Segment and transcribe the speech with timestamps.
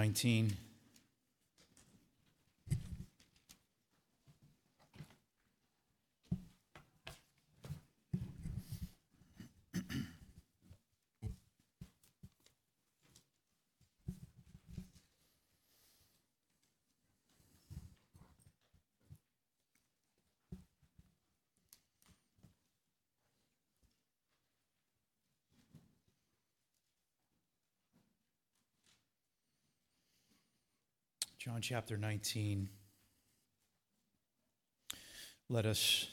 [0.00, 0.56] 19.
[31.50, 32.68] John chapter 19.
[35.48, 36.06] Let us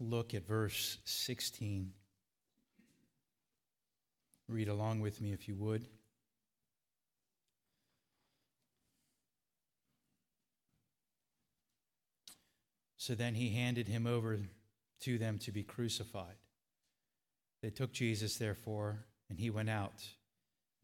[0.00, 1.92] look at verse 16.
[4.48, 5.86] Read along with me if you would.
[12.96, 14.38] So then he handed him over
[15.02, 16.36] to them to be crucified.
[17.60, 20.02] They took Jesus, therefore, and he went out,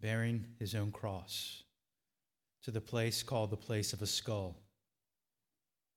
[0.03, 1.63] bearing his own cross
[2.63, 4.57] to the place called the place of a skull,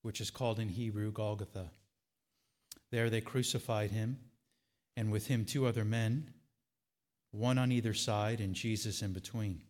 [0.01, 1.71] which is called in Hebrew Golgotha.
[2.91, 4.19] There they crucified him,
[4.95, 6.33] and with him two other men,
[7.31, 9.63] one on either side, and Jesus in between.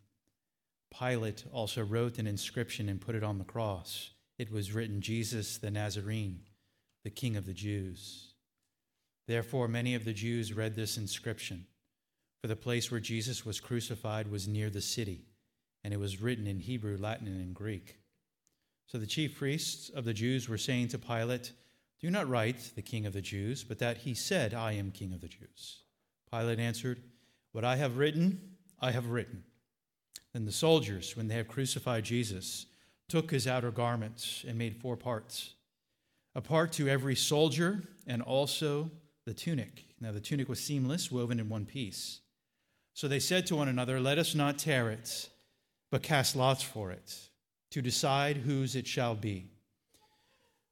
[0.98, 4.12] Pilate also wrote an inscription and put it on the cross.
[4.38, 6.42] It was written, Jesus the Nazarene,
[7.04, 8.34] the King of the Jews.
[9.28, 11.66] Therefore, many of the Jews read this inscription,
[12.42, 15.26] for the place where Jesus was crucified was near the city
[15.84, 17.98] and it was written in Hebrew, Latin, and Greek.
[18.86, 21.52] So the chief priests of the Jews were saying to Pilate,
[22.00, 25.14] Do not write the king of the Jews, but that he said, I am king
[25.14, 25.84] of the Jews.
[26.32, 27.02] Pilate answered,
[27.52, 28.40] What I have written,
[28.80, 29.44] I have written.
[30.34, 32.66] Then the soldiers, when they had crucified Jesus,
[33.10, 35.54] took his outer garments and made four parts
[36.36, 38.90] a part to every soldier, and also
[39.26, 39.86] the tunic.
[40.02, 42.22] Now the tunic was seamless, woven in one piece.
[42.94, 45.30] So they said to one another, Let us not tear it
[45.94, 47.16] but cast lots for it,
[47.70, 49.46] to decide whose it shall be.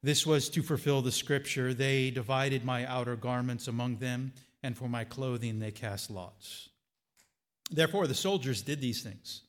[0.02, 4.32] This was to fulfill the scripture They divided my outer garments among them,
[4.64, 6.70] and for my clothing they cast lots.
[7.70, 9.42] Therefore, the soldiers did these things.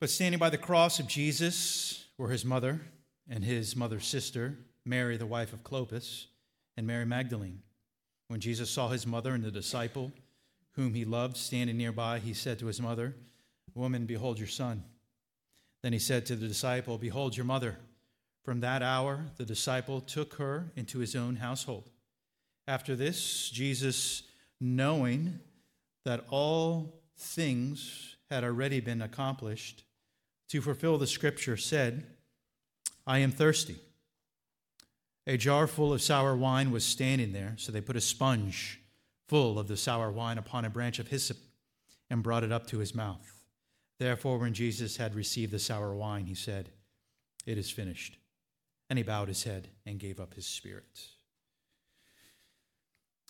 [0.00, 2.82] But standing by the cross of Jesus were his mother
[3.26, 6.26] and his mother's sister, Mary, the wife of Clopas,
[6.76, 7.62] and Mary Magdalene.
[8.28, 10.12] When Jesus saw his mother and the disciple
[10.72, 13.14] whom he loved standing nearby, he said to his mother,
[13.74, 14.82] Woman, behold your son.
[15.82, 17.78] Then he said to the disciple, Behold your mother.
[18.44, 21.90] From that hour, the disciple took her into his own household.
[22.66, 24.22] After this, Jesus,
[24.60, 25.40] knowing
[26.04, 29.84] that all things had already been accomplished,
[30.48, 32.04] to fulfill the scripture, said,
[33.06, 33.76] I am thirsty.
[35.26, 38.80] A jar full of sour wine was standing there, so they put a sponge
[39.28, 41.36] full of the sour wine upon a branch of hyssop
[42.08, 43.39] and brought it up to his mouth.
[44.00, 46.70] Therefore, when Jesus had received the sour wine, he said,
[47.44, 48.16] It is finished.
[48.88, 51.08] And he bowed his head and gave up his spirit.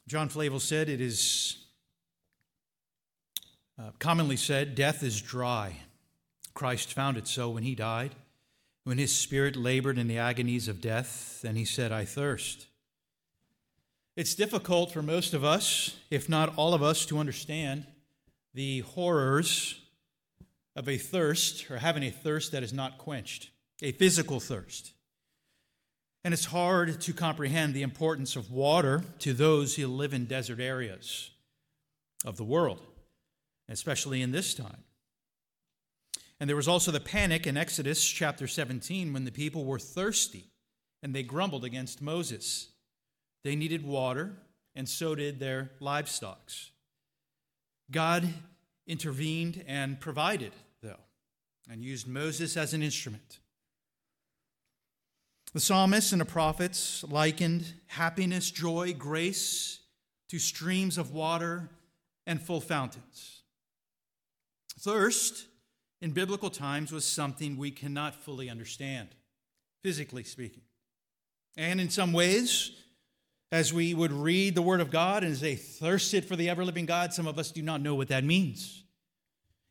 [0.06, 1.66] John Flavel said, It is
[3.80, 5.74] uh, commonly said, death is dry.
[6.54, 8.14] Christ found it so when he died.
[8.84, 12.66] When his spirit labored in the agonies of death, then he said, I thirst.
[14.14, 17.86] It's difficult for most of us, if not all of us, to understand
[18.54, 19.80] the horrors
[20.80, 23.50] of a thirst or having a thirst that is not quenched,
[23.82, 24.94] a physical thirst.
[26.24, 30.58] And it's hard to comprehend the importance of water to those who live in desert
[30.58, 31.32] areas
[32.24, 32.80] of the world,
[33.68, 34.84] especially in this time.
[36.40, 40.46] And there was also the panic in Exodus chapter 17 when the people were thirsty
[41.02, 42.68] and they grumbled against Moses.
[43.44, 44.32] They needed water,
[44.74, 46.50] and so did their livestock.
[47.90, 48.32] God
[48.86, 50.52] intervened and provided,
[51.70, 53.38] and used Moses as an instrument.
[55.52, 59.78] The psalmists and the prophets likened happiness, joy, grace
[60.28, 61.68] to streams of water
[62.26, 63.42] and full fountains.
[64.80, 65.46] Thirst
[66.00, 69.08] in biblical times was something we cannot fully understand,
[69.82, 70.62] physically speaking.
[71.56, 72.72] And in some ways,
[73.52, 76.64] as we would read the Word of God and as they thirsted for the ever
[76.64, 78.84] living God, some of us do not know what that means.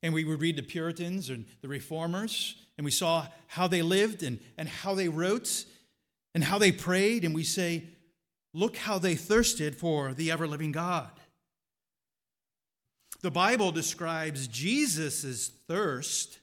[0.02, 4.24] And we would read the Puritans and the Reformers, and we saw how they lived
[4.24, 5.66] and, and how they wrote
[6.34, 7.84] and how they prayed, and we say,
[8.54, 11.10] look how they thirsted for the ever living God.
[13.22, 16.40] The Bible describes Jesus' thirst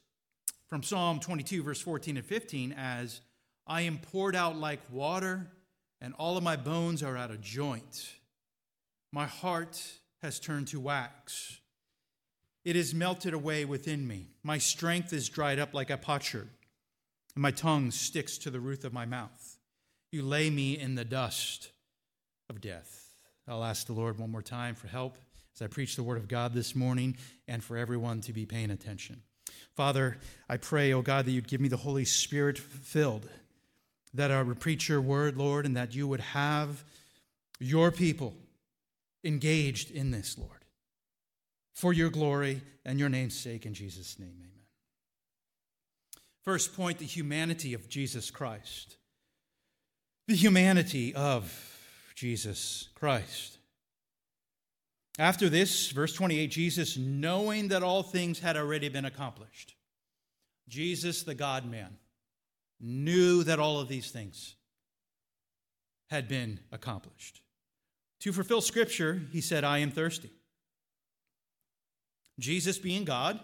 [0.68, 3.20] from Psalm 22, verse 14 and 15, as
[3.66, 5.50] I am poured out like water,
[6.00, 8.12] and all of my bones are out of joint.
[9.12, 9.82] My heart
[10.20, 11.60] has turned to wax.
[12.66, 14.26] It is melted away within me.
[14.42, 16.48] My strength is dried up like a potsherd,
[17.36, 19.58] and my tongue sticks to the roof of my mouth.
[20.10, 21.70] You lay me in the dust
[22.50, 23.08] of death.
[23.46, 25.16] I'll ask the Lord one more time for help
[25.54, 27.16] as I preach the word of God this morning
[27.46, 29.22] and for everyone to be paying attention.
[29.76, 30.18] Father,
[30.48, 33.28] I pray, oh God, that you'd give me the Holy Spirit filled,
[34.12, 36.82] that I would preach your word, Lord, and that you would have
[37.60, 38.34] your people
[39.22, 40.55] engaged in this, Lord,
[41.76, 43.66] for your glory and your name's sake.
[43.66, 44.50] In Jesus' name, amen.
[46.42, 48.96] First point the humanity of Jesus Christ.
[50.26, 51.52] The humanity of
[52.14, 53.58] Jesus Christ.
[55.18, 59.74] After this, verse 28, Jesus, knowing that all things had already been accomplished,
[60.68, 61.96] Jesus, the God man,
[62.80, 64.56] knew that all of these things
[66.08, 67.42] had been accomplished.
[68.20, 70.30] To fulfill Scripture, he said, I am thirsty.
[72.38, 73.40] Jesus, being God,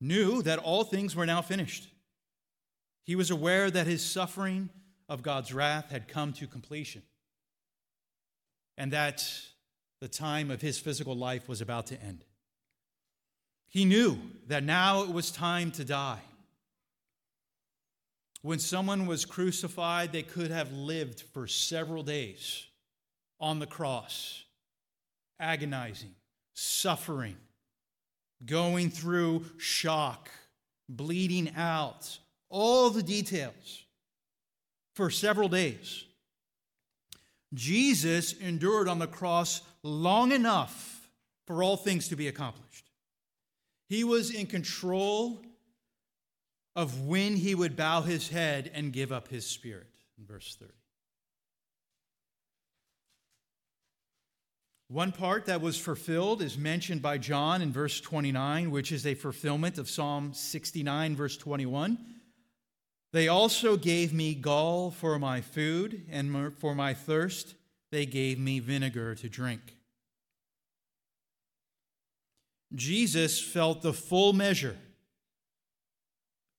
[0.00, 1.88] knew that all things were now finished.
[3.04, 4.68] He was aware that his suffering
[5.08, 7.02] of God's wrath had come to completion
[8.76, 9.28] and that
[10.00, 12.24] the time of his physical life was about to end.
[13.68, 16.20] He knew that now it was time to die.
[18.42, 22.66] When someone was crucified, they could have lived for several days
[23.40, 24.44] on the cross,
[25.40, 26.14] agonizing,
[26.54, 27.36] suffering,
[28.44, 30.30] going through shock,
[30.88, 32.18] bleeding out,
[32.48, 33.84] all the details
[34.94, 36.04] for several days.
[37.54, 41.10] Jesus endured on the cross long enough
[41.46, 42.90] for all things to be accomplished.
[43.88, 45.40] He was in control
[46.76, 49.88] of when he would bow his head and give up his spirit,
[50.18, 50.72] in verse 30.
[54.90, 59.14] One part that was fulfilled is mentioned by John in verse 29, which is a
[59.14, 61.98] fulfillment of Psalm 69, verse 21.
[63.12, 67.54] They also gave me gall for my food, and for my thirst,
[67.90, 69.60] they gave me vinegar to drink.
[72.74, 74.76] Jesus felt the full measure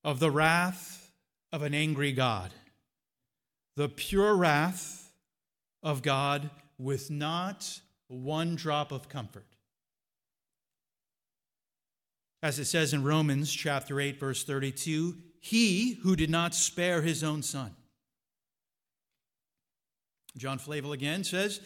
[0.03, 1.11] of the wrath
[1.51, 2.51] of an angry God,
[3.75, 5.11] the pure wrath
[5.81, 9.45] of God with not one drop of comfort.
[12.44, 17.23] As it says in Romans chapter 8 verse 32, he who did not spare his
[17.23, 17.75] own son.
[20.38, 21.61] John Flavel again says,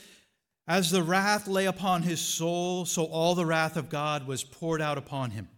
[0.67, 4.81] as the wrath lay upon his soul, so all the wrath of God was poured
[4.81, 5.49] out upon him,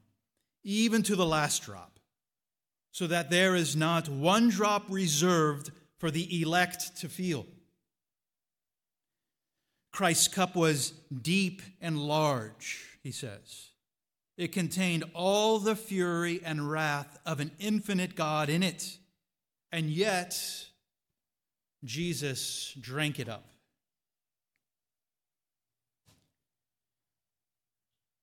[0.63, 1.99] even to the last drop,
[2.91, 7.45] so that there is not one drop reserved for the elect to feel.
[9.95, 13.69] Christ's cup was deep and large, he says.
[14.38, 18.97] It contained all the fury and wrath of an infinite God in it.
[19.71, 20.38] And yet,
[21.86, 23.45] Jesus drank it up.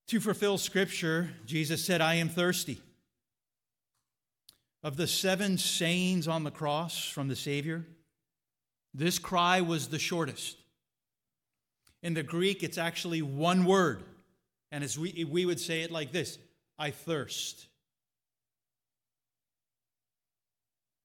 [0.09, 2.81] To fulfill Scripture, Jesus said, I am thirsty.
[4.83, 7.87] Of the seven sayings on the cross from the Savior,
[8.93, 10.57] this cry was the shortest.
[12.03, 14.03] In the Greek, it's actually one word.
[14.71, 16.37] And as we, we would say it like this
[16.77, 17.67] I thirst.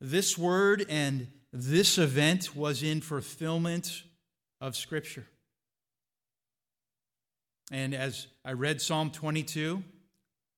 [0.01, 4.03] This word and this event was in fulfillment
[4.61, 5.27] of Scripture.
[7.71, 9.83] And as I read Psalm 22,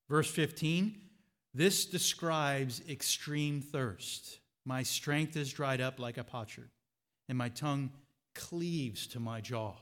[0.09, 0.95] verse 15,
[1.53, 4.39] this describes extreme thirst.
[4.65, 6.69] My strength is dried up like a potsherd,
[7.27, 7.91] and my tongue
[8.33, 9.73] cleaves to my jaw.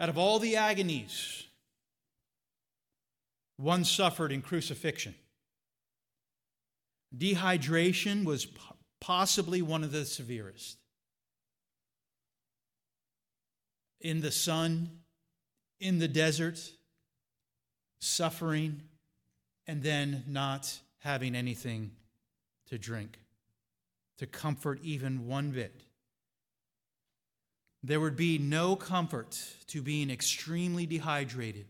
[0.00, 1.44] Out of all the agonies
[3.58, 5.14] one suffered in crucifixion,
[7.16, 8.48] dehydration was
[9.00, 10.80] possibly one of the severest.
[14.00, 14.90] in the sun,
[15.78, 16.58] in the desert,
[18.00, 18.82] suffering,
[19.66, 21.92] and then not having anything
[22.66, 23.18] to drink
[24.18, 25.82] to comfort even one bit.
[27.82, 31.66] There would be no comfort to being extremely dehydrated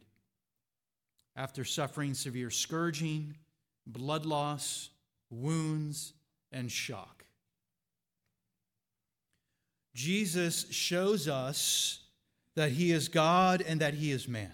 [1.36, 3.36] after suffering severe scourging,
[3.86, 4.90] blood loss,
[5.30, 6.12] wounds,
[6.50, 7.24] and shock.
[9.94, 12.00] Jesus shows us
[12.56, 14.52] that he is God and that he is man.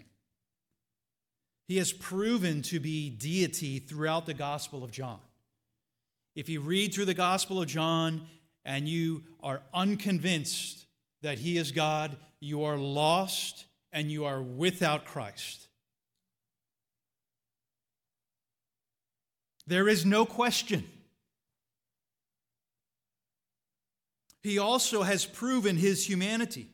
[1.68, 5.18] He has proven to be deity throughout the Gospel of John.
[6.34, 8.26] If you read through the Gospel of John
[8.64, 10.86] and you are unconvinced
[11.23, 15.68] that He is God, you are lost and you are without Christ.
[19.66, 20.85] There is no question.
[24.42, 26.68] He also has proven his humanity.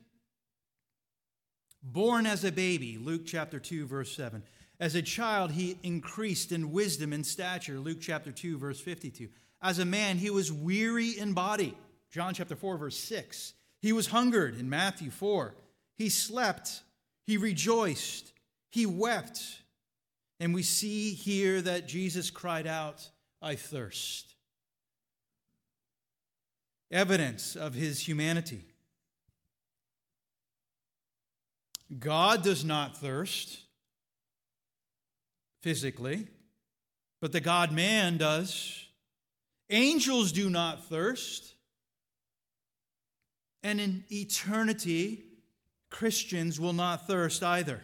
[1.82, 4.42] Born as a baby, Luke chapter 2, verse 7.
[4.78, 9.28] As a child, he increased in wisdom and stature, Luke chapter 2, verse 52.
[9.62, 11.74] As a man, he was weary in body,
[12.10, 13.54] John chapter 4, verse 6.
[13.82, 15.54] He was hungered in Matthew 4.
[15.98, 16.82] He slept,
[17.26, 18.32] he rejoiced,
[18.70, 19.42] he wept.
[20.38, 23.10] And we see here that Jesus cried out,
[23.42, 24.34] I thirst.
[26.90, 28.64] Evidence of his humanity.
[31.98, 33.60] God does not thirst
[35.60, 36.28] physically,
[37.20, 38.86] but the God man does.
[39.70, 41.54] Angels do not thirst.
[43.62, 45.24] And in eternity,
[45.90, 47.80] Christians will not thirst either.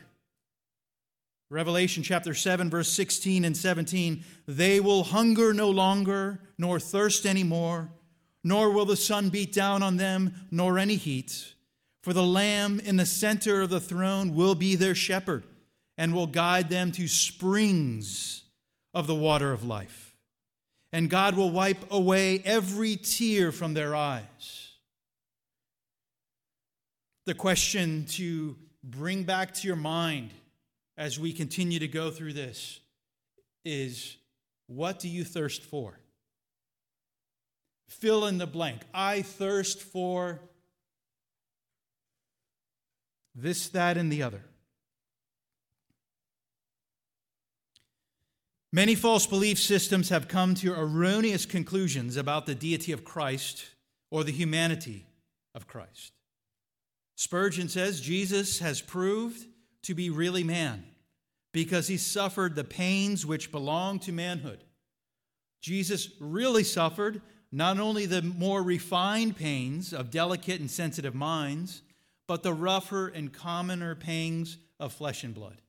[1.51, 7.45] Revelation chapter 7, verse 16 and 17 they will hunger no longer, nor thirst any
[7.45, 7.89] more,
[8.45, 11.55] nor will the sun beat down on them, nor any heat.
[12.03, 15.45] For the Lamb in the center of the throne will be their shepherd
[15.97, 18.45] and will guide them to springs
[18.95, 20.17] of the water of life.
[20.93, 24.68] And God will wipe away every tear from their eyes.
[27.29, 30.31] The question to bring back to your mind
[30.97, 32.81] as we continue to go through this
[33.67, 34.17] is
[34.67, 35.99] what do you thirst for?
[37.91, 38.81] Fill in the blank.
[38.95, 40.41] I thirst for
[43.35, 44.43] this, that, and the other.
[48.73, 53.67] Many false belief systems have come to erroneous conclusions about the deity of Christ
[54.11, 55.05] or the humanity
[55.55, 56.15] of Christ.
[57.19, 59.45] Spurgeon says Jesus has proved
[59.83, 60.85] to be really man
[61.51, 64.63] because he suffered the pains which belong to manhood.
[65.61, 67.21] Jesus really suffered
[67.51, 71.83] not only the more refined pains of delicate and sensitive minds,
[72.29, 75.61] but the rougher and commoner pangs of flesh and blood.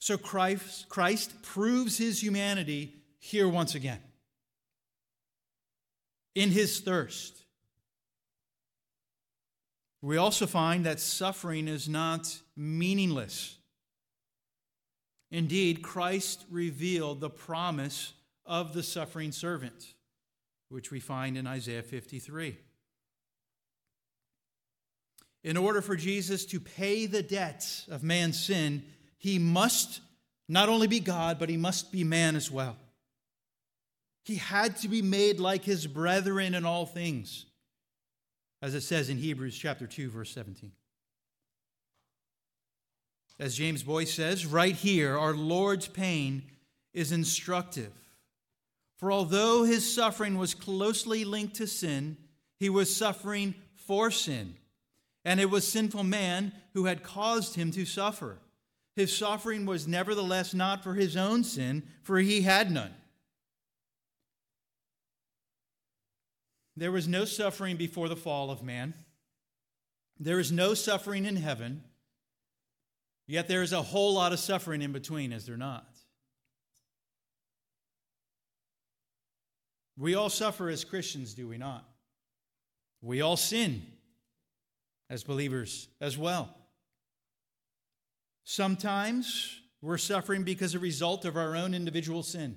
[0.00, 4.02] So Christ, Christ proves his humanity here once again.
[6.34, 7.43] In his thirst.
[10.04, 13.56] We also find that suffering is not meaningless.
[15.30, 18.12] Indeed, Christ revealed the promise
[18.44, 19.94] of the suffering servant,
[20.68, 22.58] which we find in Isaiah 53.
[25.42, 28.84] In order for Jesus to pay the debt of man's sin,
[29.16, 30.02] he must
[30.50, 32.76] not only be God, but he must be man as well.
[34.26, 37.46] He had to be made like his brethren in all things,
[38.64, 40.72] as it says in Hebrews chapter 2, verse 17.
[43.38, 46.44] As James Boice says, right here, our Lord's pain
[46.94, 47.92] is instructive.
[48.96, 52.16] For although his suffering was closely linked to sin,
[52.58, 54.54] he was suffering for sin
[55.26, 58.38] and it was sinful man who had caused him to suffer.
[58.96, 62.94] His suffering was nevertheless not for his own sin, for he had none.
[66.76, 68.94] There was no suffering before the fall of man.
[70.18, 71.84] There is no suffering in heaven.
[73.26, 75.86] Yet there is a whole lot of suffering in between, is there not?
[79.96, 81.88] We all suffer as Christians, do we not?
[83.00, 83.82] We all sin
[85.08, 86.54] as believers as well.
[88.44, 92.56] Sometimes we're suffering because a result of our own individual sin.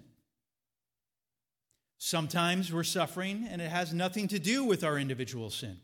[1.98, 5.78] Sometimes we're suffering and it has nothing to do with our individual sin.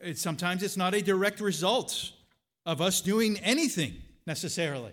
[0.00, 2.12] It, sometimes it's not a direct result
[2.66, 3.94] of us doing anything
[4.26, 4.92] necessarily.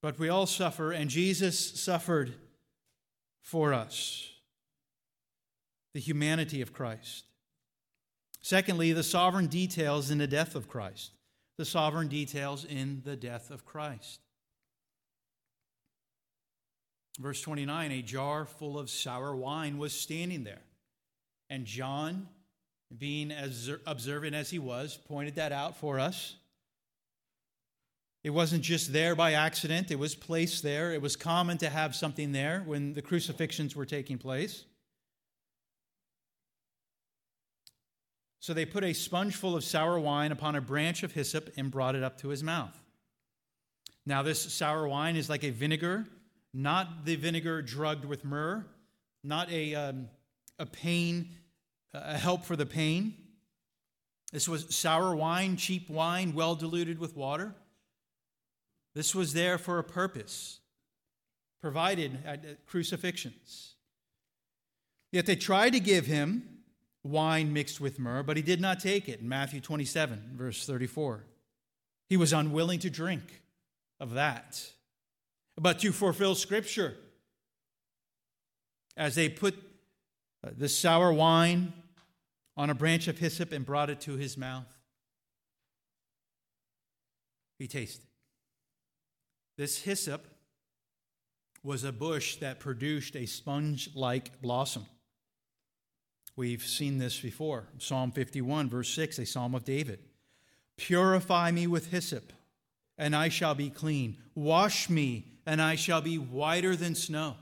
[0.00, 2.34] But we all suffer, and Jesus suffered
[3.40, 4.30] for us
[5.92, 7.24] the humanity of Christ.
[8.40, 11.12] Secondly, the sovereign details in the death of Christ.
[11.62, 14.18] The sovereign details in the death of Christ.
[17.20, 20.64] Verse 29 A jar full of sour wine was standing there.
[21.50, 22.26] And John,
[22.98, 26.34] being as observant as he was, pointed that out for us.
[28.24, 30.92] It wasn't just there by accident, it was placed there.
[30.92, 34.64] It was common to have something there when the crucifixions were taking place.
[38.42, 41.70] So they put a sponge full of sour wine upon a branch of hyssop and
[41.70, 42.76] brought it up to his mouth.
[44.04, 46.08] Now, this sour wine is like a vinegar,
[46.52, 48.66] not the vinegar drugged with myrrh,
[49.22, 50.08] not a, um,
[50.58, 51.28] a pain,
[51.94, 53.14] a help for the pain.
[54.32, 57.54] This was sour wine, cheap wine, well diluted with water.
[58.96, 60.58] This was there for a purpose,
[61.60, 63.74] provided at crucifixions.
[65.12, 66.51] Yet they tried to give him
[67.04, 71.24] wine mixed with myrrh, but he did not take it in Matthew 27, verse 34.
[72.08, 73.42] He was unwilling to drink
[73.98, 74.70] of that.
[75.56, 76.96] But to fulfill Scripture,
[78.96, 79.54] as they put
[80.44, 81.72] uh, the sour wine
[82.56, 84.66] on a branch of hyssop and brought it to his mouth,
[87.58, 88.06] he tasted.
[89.56, 90.26] This hyssop
[91.62, 94.86] was a bush that produced a sponge like blossom.
[96.36, 97.64] We've seen this before.
[97.78, 100.00] Psalm 51, verse 6, a psalm of David.
[100.76, 102.32] Purify me with hyssop,
[102.96, 104.16] and I shall be clean.
[104.34, 107.36] Wash me, and I shall be whiter than snow.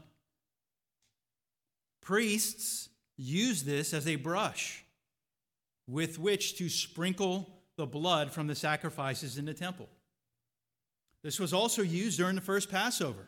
[2.01, 4.85] Priests use this as a brush
[5.87, 9.89] with which to sprinkle the blood from the sacrifices in the temple.
[11.23, 13.27] This was also used during the first Passover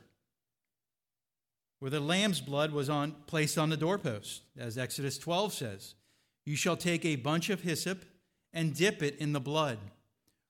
[1.83, 5.95] where the lamb's blood was on, placed on the doorpost, as Exodus 12 says.
[6.47, 8.05] You shall take a bunch of hyssop
[8.53, 9.79] and dip it in the blood,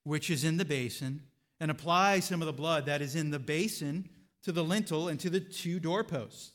[0.04, 1.22] which is in the basin,
[1.58, 4.10] and apply some of the blood that is in the basin
[4.42, 6.50] to the lintel and to the two doorposts.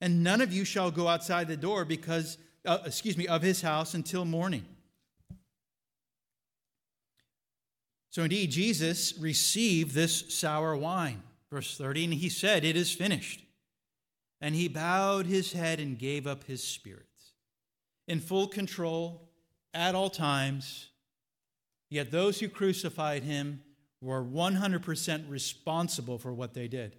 [0.00, 3.62] And none of you shall go outside the door because, uh, excuse me, of his
[3.62, 4.64] house until morning.
[8.10, 11.22] So indeed, Jesus received this sour wine.
[11.48, 13.44] Verse 30, and he said, It is finished.
[14.40, 17.06] And he bowed his head and gave up his spirit.
[18.08, 19.28] In full control
[19.74, 20.88] at all times,
[21.90, 23.62] yet those who crucified him
[24.00, 26.96] were 100% responsible for what they did.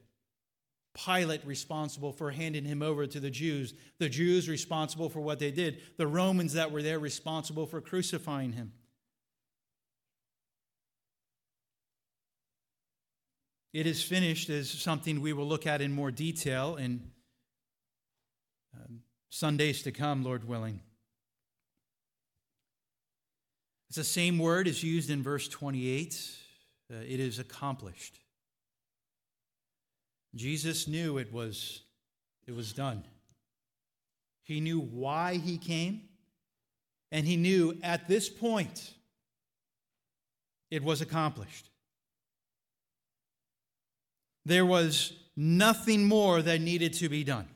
[0.94, 5.52] Pilate responsible for handing him over to the Jews, the Jews responsible for what they
[5.52, 8.74] did, the Romans that were there responsible for crucifying him.
[13.74, 17.10] It is finished as something we will look at in more detail in
[18.76, 20.82] um, Sundays to come, Lord willing.
[23.90, 26.38] It's the same word as used in verse 28.
[26.92, 28.20] Uh, it is accomplished.
[30.34, 31.82] Jesus knew it was,
[32.48, 33.04] it was done.
[34.44, 36.04] He knew why he came,
[37.12, 38.94] and he knew at this point
[40.70, 41.70] it was accomplished.
[44.46, 47.48] There was nothing more that needed to be done.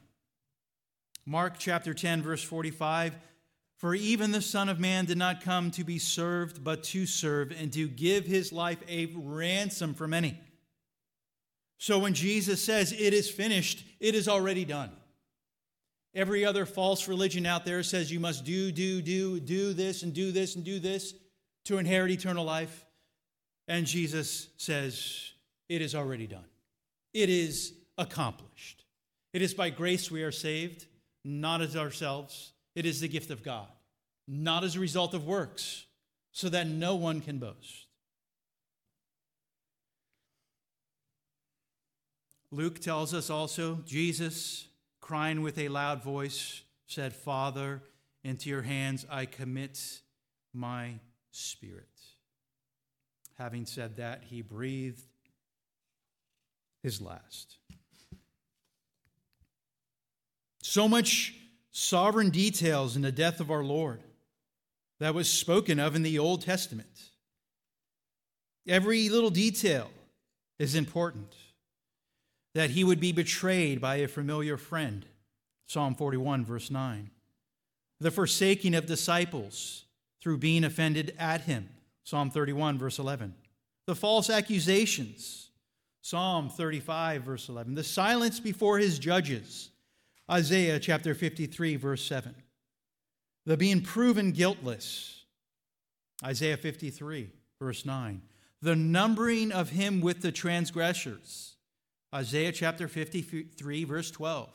[1.26, 3.16] Mark chapter 10, verse 45
[3.78, 7.52] For even the Son of Man did not come to be served, but to serve,
[7.52, 10.40] and to give his life a ransom for many.
[11.80, 14.92] So when Jesus says it is finished, it is already done.
[16.14, 20.14] Every other false religion out there says you must do, do, do, do this, and
[20.14, 21.14] do this, and do this
[21.66, 22.86] to inherit eternal life.
[23.68, 25.32] And Jesus says,
[25.70, 26.46] It is already done.
[27.14, 28.86] It is accomplished.
[29.34, 30.86] It is by grace we are saved
[31.26, 32.54] not as ourselves.
[32.76, 33.68] It is the gift of God,
[34.28, 35.86] not as a result of works,
[36.32, 37.88] so that no one can boast.
[42.52, 44.68] Luke tells us also Jesus,
[45.02, 47.82] crying with a loud voice, said, Father,
[48.24, 49.80] into your hands I commit
[50.54, 51.00] my
[51.32, 51.90] spirit.
[53.38, 55.02] Having said that, he breathed
[56.82, 57.58] his last.
[60.68, 61.36] So much
[61.72, 64.02] sovereign details in the death of our Lord
[65.00, 66.90] that was spoken of in the Old Testament.
[68.68, 69.92] Every little detail
[70.58, 71.36] is important.
[72.56, 75.06] That he would be betrayed by a familiar friend,
[75.68, 77.12] Psalm 41, verse 9.
[78.00, 79.84] The forsaking of disciples
[80.20, 81.70] through being offended at him,
[82.06, 83.36] Psalm 31, verse 11.
[83.86, 85.50] The false accusations,
[86.02, 87.76] Psalm 35, verse 11.
[87.76, 89.70] The silence before his judges,
[90.30, 92.36] Isaiah chapter 53, verse 7.
[93.46, 95.26] The being proven guiltless,
[96.24, 98.22] Isaiah 53, verse 9.
[98.62, 101.56] The numbering of him with the transgressors,
[102.14, 104.50] Isaiah chapter 53, verse 12.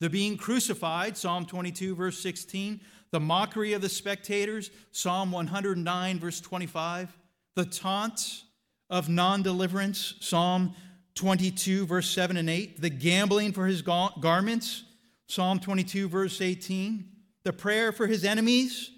[0.00, 2.80] The being crucified, Psalm 22, verse 16.
[3.10, 7.18] The mockery of the spectators, Psalm 109, verse 25.
[7.56, 8.44] The taunt
[8.88, 10.74] of non deliverance, Psalm
[11.16, 12.80] 22, verse 7 and 8.
[12.80, 14.84] The gambling for his garments,
[15.30, 17.04] Psalm 22, verse 18,
[17.44, 18.90] the prayer for his enemies,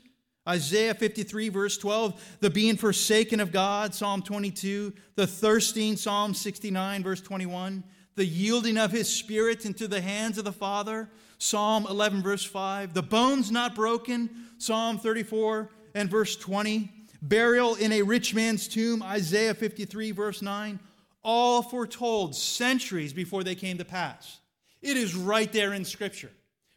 [0.49, 7.03] Isaiah 53, verse 12, the being forsaken of God, Psalm 22, the thirsting, Psalm 69,
[7.03, 12.23] verse 21, the yielding of his spirit into the hands of the Father, Psalm 11,
[12.23, 16.91] verse 5, the bones not broken, Psalm 34 and verse 20,
[17.21, 20.81] burial in a rich man's tomb, Isaiah 53, verse 9,
[21.23, 24.39] all foretold centuries before they came to pass.
[24.83, 26.33] It is right there in Scripture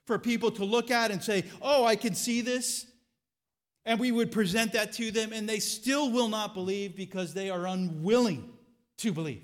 [0.06, 2.86] for people to look at and say, Oh, I can see this.
[3.84, 7.50] And we would present that to them, and they still will not believe because they
[7.52, 8.50] are unwilling
[8.98, 9.44] to believe.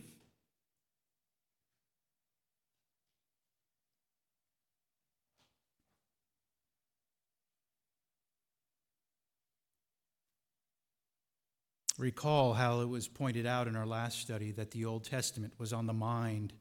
[11.99, 15.71] Recall how it was pointed out in our last study that the Old Testament was
[15.71, 16.51] on the mind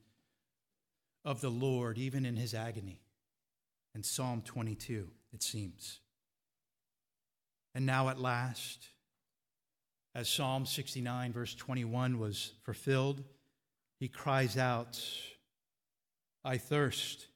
[1.25, 3.01] of the Lord even in his agony.
[3.95, 6.01] In Psalm 22, it seems.
[7.75, 8.89] And now at last,
[10.15, 13.23] as Psalm 69, verse 21 was fulfilled,
[13.99, 15.01] he cries out,
[16.45, 17.27] I thirst.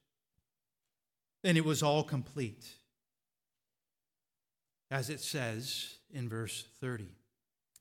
[1.43, 2.65] And it was all complete,
[4.89, 7.07] as it says in verse 30.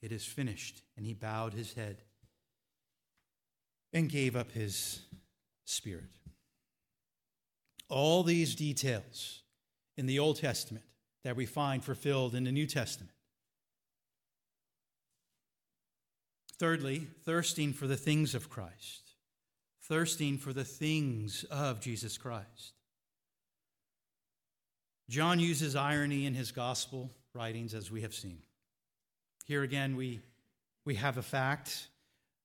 [0.03, 0.83] It is finished.
[0.97, 2.03] And he bowed his head
[3.93, 5.01] and gave up his
[5.64, 6.11] spirit.
[7.88, 9.42] All these details
[9.96, 10.85] in the Old Testament
[11.22, 13.12] that we find fulfilled in the New Testament.
[16.59, 19.12] Thirdly, thirsting for the things of Christ,
[19.83, 22.74] thirsting for the things of Jesus Christ.
[25.09, 28.38] John uses irony in his gospel writings, as we have seen.
[29.44, 30.20] Here again, we,
[30.85, 31.88] we have a fact.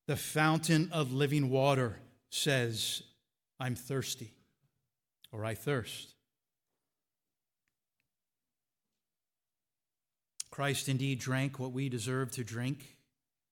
[0.08, 3.04] The fountain of living water says,
[3.60, 4.34] I'm thirsty,
[5.32, 6.14] or I thirst.
[10.52, 12.96] Christ indeed drank what we deserve to drink.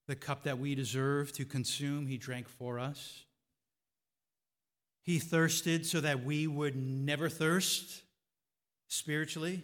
[0.08, 3.26] The cup that we deserve to consume, he drank for us.
[5.04, 8.04] He thirsted so that we would never thirst
[8.90, 9.64] spiritually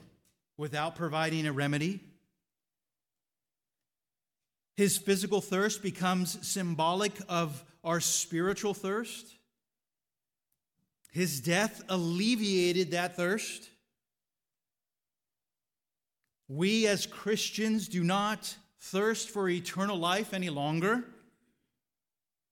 [0.57, 1.99] without providing a remedy.
[4.75, 9.35] His physical thirst becomes symbolic of our spiritual thirst.
[11.11, 13.69] His death alleviated that thirst.
[16.47, 21.03] We as Christians do not thirst for eternal life any longer,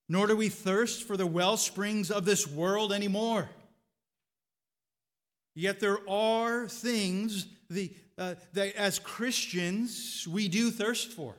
[0.08, 3.50] nor do we thirst for the well springs of this world anymore.
[5.54, 11.36] Yet there are things the, uh, that as Christians we do thirst for.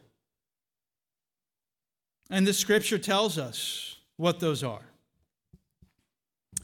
[2.33, 4.81] And the scripture tells us what those are.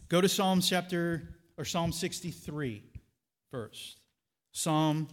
[0.09, 1.29] Go to Psalm chapter
[1.59, 2.83] or Psalm 63
[3.51, 4.01] first.
[4.51, 5.09] Psalm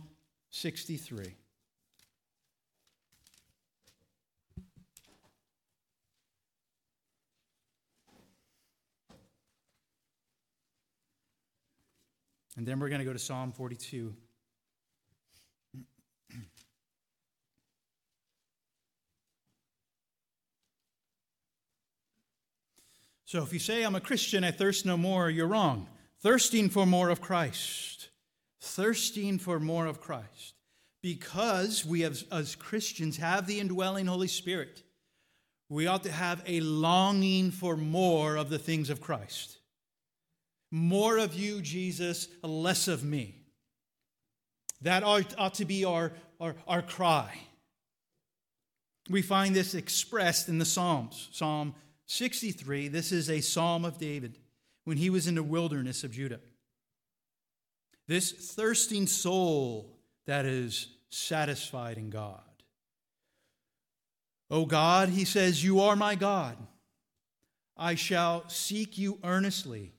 [0.52, 1.36] 63.
[12.56, 14.16] And then we're going to go to Psalm 42.
[23.36, 25.90] So if you say, I'm a Christian, I thirst no more, you're wrong.
[26.22, 28.08] Thirsting for more of Christ.
[28.62, 30.54] Thirsting for more of Christ.
[31.04, 34.84] Because we, have, as Christians, have the indwelling Holy Spirit,
[35.68, 39.58] we ought to have a longing for more of the things of Christ.
[40.72, 43.36] More of you, Jesus, less of me.
[44.80, 47.38] That ought, ought to be our, our, our cry.
[49.10, 51.28] We find this expressed in the Psalms.
[51.34, 51.76] Psalm
[52.08, 54.38] 63, this is a psalm of David
[54.84, 56.40] when he was in the wilderness of Judah.
[58.08, 62.42] This thirsting soul that is satisfied in God.
[64.52, 66.56] O God, he says, You are my God.
[67.76, 69.92] I shall seek you earnestly.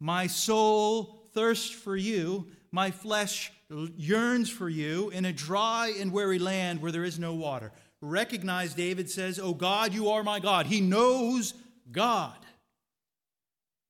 [0.00, 3.52] My soul thirsts for you, my flesh
[3.96, 8.74] yearns for you in a dry and weary land where there is no water recognize,
[8.74, 10.66] David says, Oh God, you are my God.
[10.66, 11.54] He knows
[11.90, 12.36] God.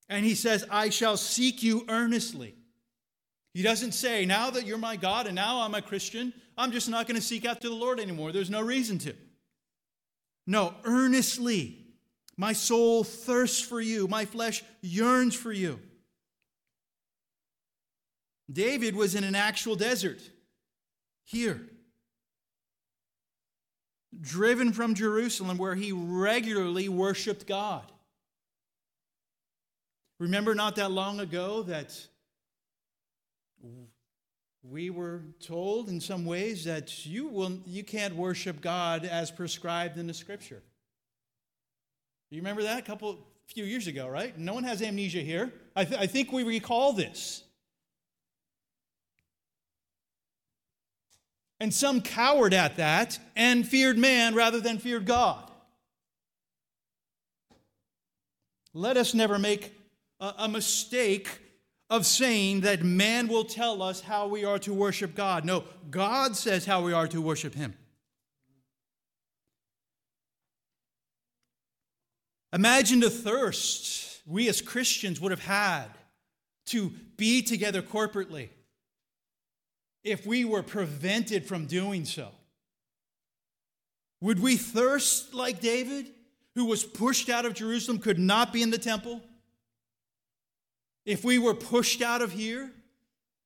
[0.08, 2.54] And he says, I shall seek you earnestly.
[3.54, 6.88] He doesn't say, Now that you're my God and now I'm a Christian, I'm just
[6.88, 8.32] not going to seek after the Lord anymore.
[8.32, 9.14] There's no reason to.
[10.46, 11.84] No, earnestly.
[12.36, 15.80] My soul thirsts for you, my flesh yearns for you.
[18.50, 20.20] David was in an actual desert
[21.24, 21.60] here
[24.20, 27.84] driven from Jerusalem, where he regularly worshiped God.
[30.18, 31.96] Remember not that long ago that
[34.62, 39.96] we were told in some ways that you, will, you can't worship God as prescribed
[39.96, 40.62] in the scripture.
[42.30, 44.36] You remember that a couple few years ago, right?
[44.38, 45.52] No one has amnesia here.
[45.74, 47.44] I, th- I think we recall this.
[51.60, 55.50] And some cowered at that and feared man rather than feared God.
[58.72, 59.74] Let us never make
[60.20, 61.28] a, mistake
[61.90, 65.44] of saying that man will tell us how we are to worship God.
[65.44, 67.74] No, God says how we are to worship Him.
[72.52, 75.88] Imagine the thirst we as Christians would have had
[76.66, 78.50] to be together corporately
[80.08, 82.28] if we were prevented from doing so.
[84.20, 86.10] Would we thirst like David,
[86.54, 89.20] who was pushed out of Jerusalem, could not be in the temple?
[91.04, 92.70] If we were pushed out of here,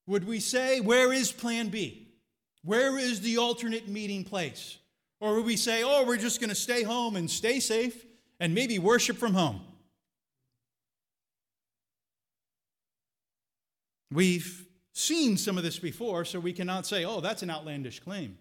[0.07, 2.09] would we say, Where is plan B?
[2.64, 4.79] Where is the alternate meeting place?
[5.20, 8.05] Or would we say, Oh, we're just going to stay home and stay safe
[8.40, 9.61] and maybe worship from home?
[14.11, 18.38] We've seen some of this before, so we cannot say, Oh, that's an outlandish claim.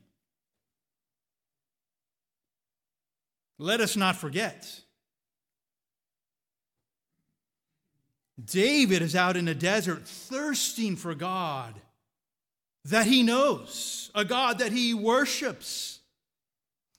[3.58, 4.82] Let us not forget
[8.44, 11.76] David is out in the desert thirsting for God
[12.86, 16.00] that he knows, a God that he worships.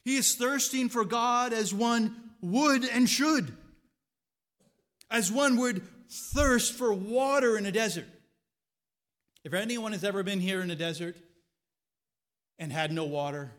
[0.04, 3.56] He is thirsting for God as one would and should,
[5.10, 8.06] as one would thirst for water in a desert.
[9.44, 11.16] If anyone has ever been here in a desert
[12.58, 13.50] and had no water,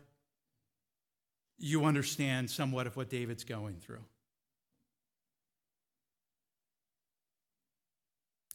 [1.58, 4.04] you understand somewhat of what David's going through.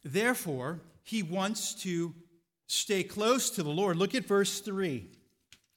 [0.02, 2.14] Therefore, he wants to
[2.66, 3.96] stay close to the Lord.
[3.96, 5.06] Look at verse 3.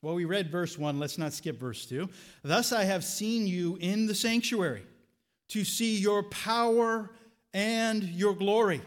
[0.02, 1.00] Well, we read verse 1.
[1.00, 2.10] Let's not skip verse 2.
[2.44, 4.86] Thus I have seen you in the sanctuary
[5.50, 7.12] to see your power
[7.54, 8.82] and your glory.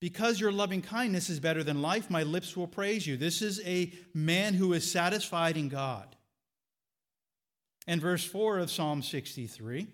[0.00, 3.16] Because your loving kindness is better than life, my lips will praise you.
[3.16, 6.14] This is a man who is satisfied in God.
[7.86, 9.86] And verse 4 of Psalm 63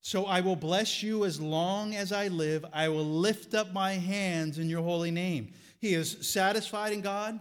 [0.00, 2.64] so I will bless you as long as I live.
[2.72, 5.52] I will lift up my hands in your holy name.
[5.80, 7.38] He is satisfied in God,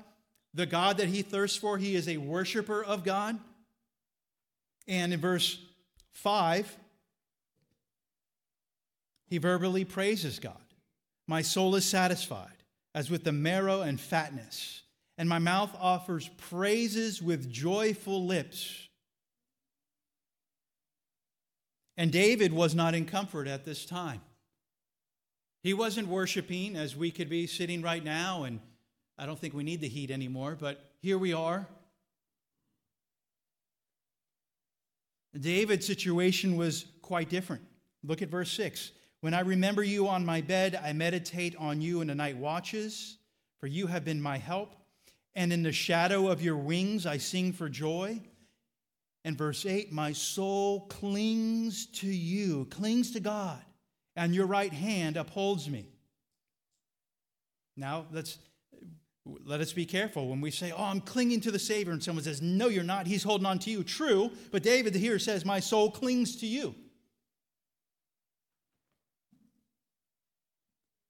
[0.54, 1.78] the God that he thirsts for.
[1.78, 3.40] He is a worshiper of God.
[4.88, 5.60] And in verse
[6.12, 6.78] 5,
[9.28, 10.56] he verbally praises God.
[11.28, 12.64] My soul is satisfied,
[12.96, 14.84] as with the marrow and fatness,
[15.18, 18.88] and my mouth offers praises with joyful lips.
[21.98, 24.22] And David was not in comfort at this time.
[25.64, 28.62] He wasn't worshiping as we could be sitting right now, and
[29.18, 31.68] I don't think we need the heat anymore, but here we are.
[35.38, 37.64] David's situation was quite different.
[38.04, 38.92] Look at verse 6.
[39.28, 43.18] When I remember you on my bed, I meditate on you in the night watches,
[43.60, 44.74] for you have been my help.
[45.36, 48.22] And in the shadow of your wings, I sing for joy.
[49.26, 53.60] And verse 8, my soul clings to you, clings to God,
[54.16, 55.90] and your right hand upholds me.
[57.76, 58.38] Now, let's
[59.44, 62.24] let us be careful when we say, Oh, I'm clinging to the Savior, and someone
[62.24, 63.08] says, No, you're not.
[63.08, 63.84] He's holding on to you.
[63.84, 66.76] True, but David here says, My soul clings to you.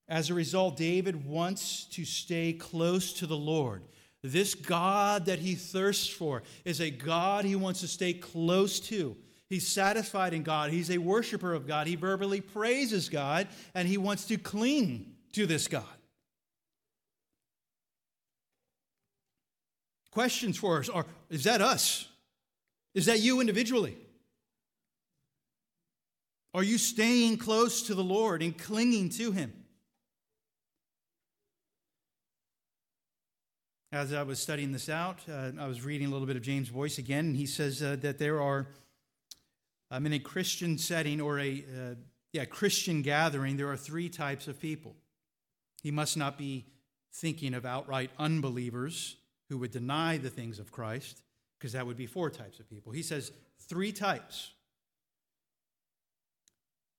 [0.10, 3.84] As a result, David wants to stay close to the Lord.
[4.24, 9.15] This God that he thirsts for is a God he wants to stay close to.
[9.50, 10.72] He's satisfied in God.
[10.72, 11.88] He's a worshiper of God.
[11.88, 15.86] He verbally praises God, and he wants to cling to this God.
[20.12, 22.08] Questions for us are Is that us?
[22.93, 23.96] Is that you individually?
[26.54, 29.54] Are you staying close to the Lord and clinging to him?
[33.93, 36.69] As I was studying this out, uh, I was reading a little bit of James
[36.69, 38.67] Boice again, and he says uh, that there are,
[39.91, 41.95] um, in a Christian setting or a uh,
[42.34, 44.93] yeah, Christian gathering, there are three types of people.
[45.82, 46.65] He must not be
[47.13, 49.15] thinking of outright unbelievers
[49.47, 51.21] who would deny the things of Christ,
[51.58, 52.91] because that would be four types of people.
[52.91, 53.32] He says
[53.69, 54.52] three types.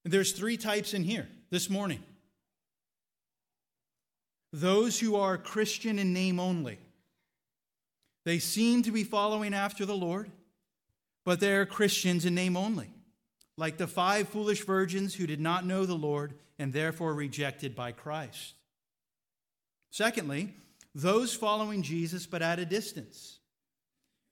[0.05, 2.03] And there's three types in here this morning
[4.53, 6.79] those who are Christian in name only.
[8.25, 10.31] They seem to be following after the Lord,
[11.25, 12.91] but they're Christians in name only,
[13.57, 17.93] like the five foolish virgins who did not know the Lord and therefore rejected by
[17.93, 18.55] Christ.
[19.91, 20.55] Secondly,
[20.95, 23.39] those following Jesus but at a distance.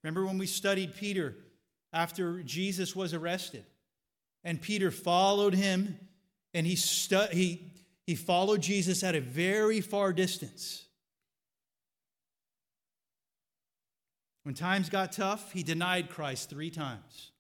[0.02, 1.36] Remember when we studied Peter
[1.92, 3.64] after Jesus was arrested,
[4.44, 5.98] and Peter followed him,
[6.52, 7.72] and he, stu- he
[8.06, 10.84] he followed Jesus at a very far distance.
[14.44, 17.32] When times got tough, he denied Christ three times.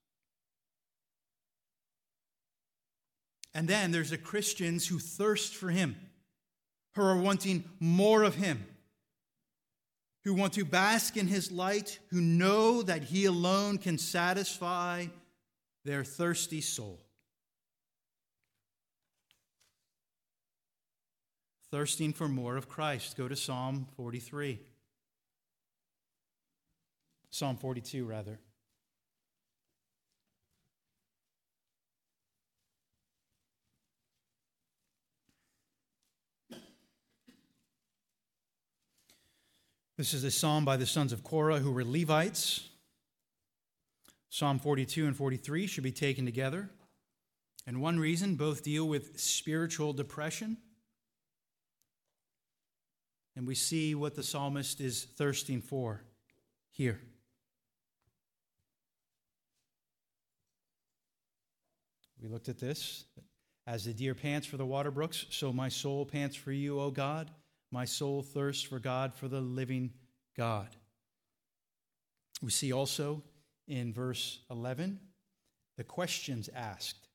[3.54, 5.94] And then there's the Christians who thirst for him,
[6.96, 8.66] who are wanting more of him,
[10.24, 15.06] who want to bask in his light, who know that he alone can satisfy
[15.84, 17.05] their thirsty soul.
[21.70, 23.16] Thirsting for more of Christ.
[23.16, 24.60] Go to Psalm 43.
[27.30, 28.38] Psalm 42, rather.
[39.96, 42.68] This is a psalm by the sons of Korah who were Levites.
[44.28, 46.68] Psalm 42 and 43 should be taken together.
[47.66, 50.58] And one reason, both deal with spiritual depression.
[53.36, 56.02] And we see what the psalmist is thirsting for
[56.70, 56.98] here.
[62.20, 63.04] We looked at this.
[63.66, 66.90] As the deer pants for the water brooks, so my soul pants for you, O
[66.90, 67.30] God.
[67.70, 69.92] My soul thirsts for God, for the living
[70.36, 70.68] God.
[72.42, 73.22] We see also
[73.66, 75.00] in verse 11
[75.76, 77.08] the questions asked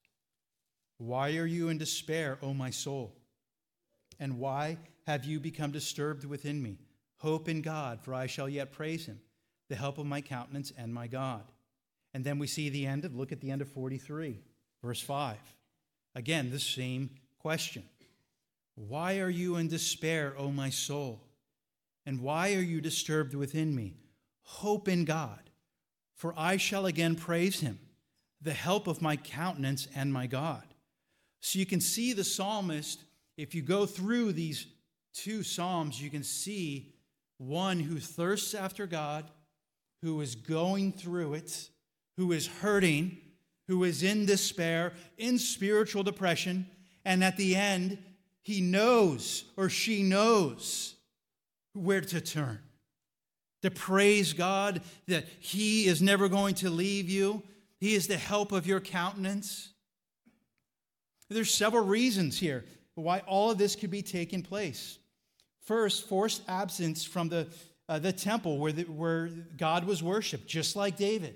[0.98, 3.16] Why are you in despair, O my soul?
[4.20, 6.78] And why have you become disturbed within me?
[7.18, 9.20] Hope in God, for I shall yet praise him,
[9.70, 11.44] the help of my countenance and my God.
[12.14, 14.40] And then we see the end of, look at the end of 43,
[14.84, 15.38] verse 5.
[16.16, 17.84] Again, the same question
[18.76, 21.22] why are you in despair, O my soul?
[22.06, 23.96] And why are you disturbed within me?
[24.42, 25.52] Hope in God,
[26.16, 27.80] for I shall again praise him,
[28.42, 30.64] the help of my countenance and my God.
[31.42, 33.04] So you can see the psalmist,
[33.38, 34.66] if you go through these
[35.14, 36.94] two psalms, you can see
[37.38, 39.26] one who thirsts after God,
[40.02, 41.70] who is going through it,
[42.18, 43.18] who is hurting,
[43.68, 46.68] who is in despair, in spiritual depression,
[47.06, 47.98] and at the end,
[48.44, 50.96] he knows or she knows
[51.74, 52.60] where to turn.
[53.62, 57.44] To praise God that He is never going to leave you,
[57.80, 59.70] He is the help of your countenance.
[61.30, 64.98] There's several reasons here why all of this could be taking place.
[65.72, 67.48] First, forced absence from the,
[67.88, 71.34] uh, the temple where, the, where God was worshiped, just like David.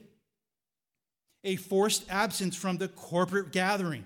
[1.45, 4.03] A forced absence from the corporate gathering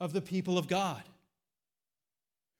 [0.00, 1.02] of the people of God.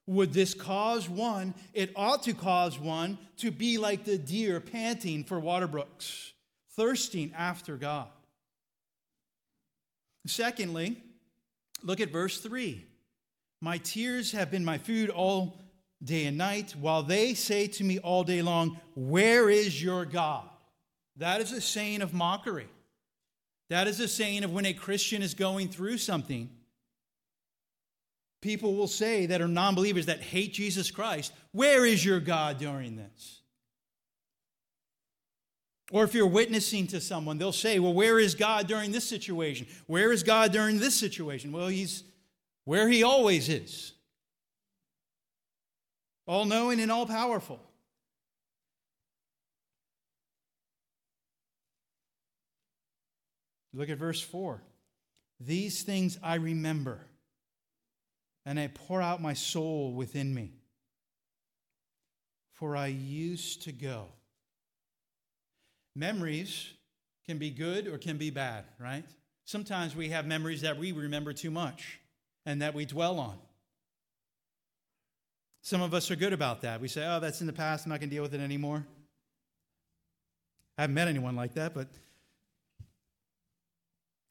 [0.07, 5.25] Would this cause one, it ought to cause one, to be like the deer panting
[5.25, 6.35] for water brooks,
[6.73, 8.09] thirsting after God?
[10.27, 11.03] Secondly,
[11.83, 12.85] look at verse 3.
[13.63, 15.57] My tears have been my food all
[16.03, 20.49] day and night, while they say to me all day long, Where is your God?
[21.17, 22.69] That is a saying of mockery.
[23.71, 26.49] That is a saying of when a Christian is going through something.
[28.41, 32.59] People will say that are non believers that hate Jesus Christ, Where is your God
[32.59, 33.41] during this?
[35.91, 39.67] Or if you're witnessing to someone, they'll say, Well, where is God during this situation?
[39.87, 41.51] Where is God during this situation?
[41.51, 42.05] Well, He's
[42.65, 43.93] where He always is
[46.29, 47.59] all knowing and all powerful.
[53.73, 54.63] Look at verse 4.
[55.41, 57.01] These things I remember,
[58.45, 60.53] and I pour out my soul within me.
[62.53, 64.07] For I used to go.
[65.95, 66.73] Memories
[67.27, 69.05] can be good or can be bad, right?
[69.45, 72.01] Sometimes we have memories that we remember too much
[72.45, 73.39] and that we dwell on.
[75.69, 76.81] Some of us are good about that.
[76.81, 77.85] We say, oh, that's in the past.
[77.85, 78.87] I'm not going to deal with it anymore.
[80.79, 81.89] I haven't met anyone like that, but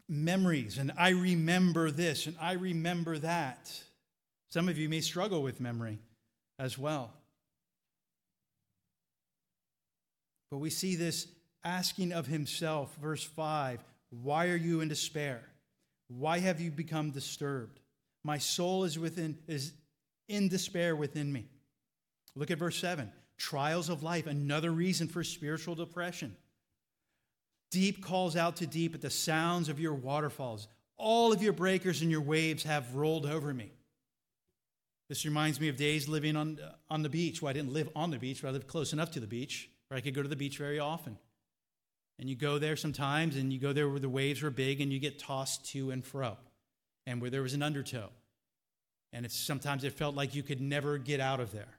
[0.09, 3.71] memories, and I remember this, and I remember that.
[4.49, 5.99] Some of you may struggle with memory
[6.57, 7.13] as well.
[10.49, 11.27] But we see this
[11.63, 15.43] asking of himself, verse 5 Why are you in despair?
[16.07, 17.79] Why have you become disturbed?
[18.23, 19.73] My soul is within is
[20.27, 21.47] in despair within me.
[22.35, 23.11] Look at verse 7.
[23.37, 26.35] Trials of life, another reason for spiritual depression.
[27.71, 30.67] Deep calls out to deep at the sounds of your waterfalls.
[30.97, 33.71] All of your breakers and your waves have rolled over me.
[35.09, 37.41] This reminds me of days living on, uh, on the beach.
[37.41, 39.69] Well, I didn't live on the beach, but I lived close enough to the beach
[39.87, 41.17] where I could go to the beach very often.
[42.19, 44.91] And you go there sometimes, and you go there where the waves were big, and
[44.91, 46.37] you get tossed to and fro,
[47.05, 48.09] and where there was an undertow.
[49.13, 51.77] And it's, sometimes it felt like you could never get out of there.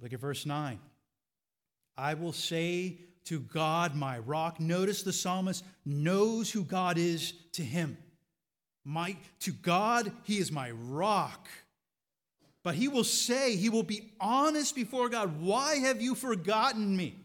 [0.00, 0.80] Look at verse 9.
[1.96, 4.58] I will say to God, my rock.
[4.58, 7.96] Notice the psalmist knows who God is to him.
[8.84, 11.48] My, to God, he is my rock.
[12.64, 15.40] But he will say, he will be honest before God.
[15.40, 17.21] Why have you forgotten me?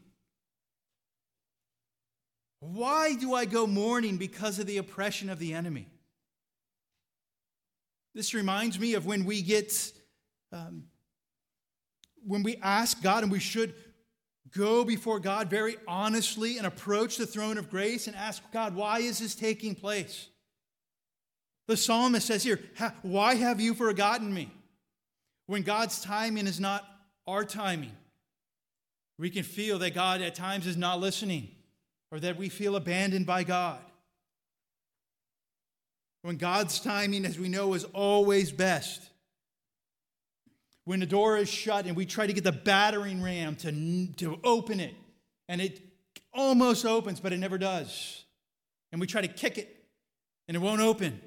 [2.60, 5.88] Why do I go mourning because of the oppression of the enemy?
[8.16, 9.92] This reminds me of when we get,
[10.52, 10.86] um,
[12.26, 13.76] when we ask God, and we should
[14.56, 19.00] go before God very honestly and approach the throne of grace and ask God, why
[19.00, 20.30] is this taking place?
[21.68, 22.60] The psalmist says here,
[23.02, 24.50] Why have you forgotten me?
[25.48, 26.86] When God's timing is not
[27.28, 27.92] our timing,
[29.20, 31.50] we can feel that God at times is not listening
[32.12, 33.80] or that we feel abandoned by God.
[36.22, 39.02] When God's timing, as we know, is always best.
[40.86, 44.40] When the door is shut and we try to get the battering ram to, to
[44.44, 44.96] open it,
[45.50, 45.82] and it
[46.34, 48.24] almost opens, but it never does.
[48.92, 49.86] And we try to kick it,
[50.48, 51.22] and it won't open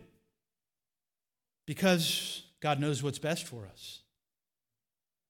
[1.66, 4.00] because God knows what's best for us.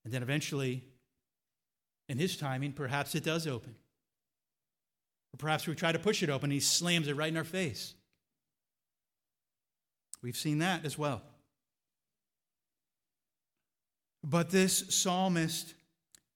[0.04, 0.84] And then eventually,
[2.08, 3.74] in His timing, perhaps it does open.
[5.34, 7.94] Or perhaps we try to push it open He slams it right in our face.
[10.22, 11.22] We've seen that as well.
[14.22, 15.74] But this psalmist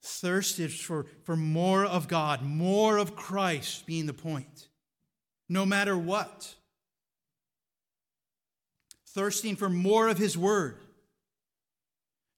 [0.03, 4.69] thirsted for, for more of God, more of Christ being the point,
[5.49, 6.55] no matter what.
[9.09, 10.79] Thirsting for more of His Word.